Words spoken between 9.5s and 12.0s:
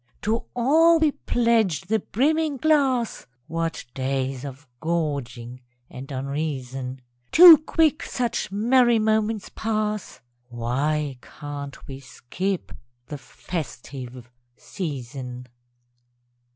pass (_Why can't we